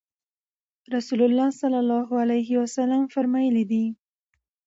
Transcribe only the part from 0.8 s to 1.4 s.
رسول